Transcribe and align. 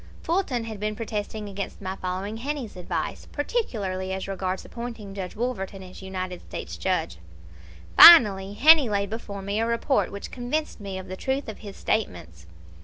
Fulton 0.23 0.63
had 0.63 0.79
been 0.79 0.95
protesting 0.95 1.47
against 1.47 1.79
my 1.79 1.95
following 1.95 2.37
Heney's 2.39 2.75
advice, 2.75 3.27
particularly 3.31 4.11
as 4.13 4.27
regards 4.27 4.65
appointing 4.65 5.13
Judge 5.13 5.35
Wolverton 5.35 5.83
as 5.83 6.01
United 6.01 6.41
States 6.41 6.75
Judge. 6.75 7.19
Finally 7.95 8.57
Heney 8.59 8.89
laid 8.89 9.11
before 9.11 9.43
me 9.43 9.59
a 9.59 9.67
report 9.67 10.11
which 10.11 10.31
convinced 10.31 10.79
me 10.79 10.97
of 10.97 11.07
the 11.07 11.15
truth 11.15 11.47
of 11.47 11.59
his 11.59 11.77
statements. 11.77 12.47